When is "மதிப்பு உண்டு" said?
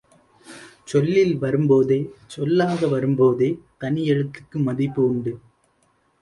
4.63-5.33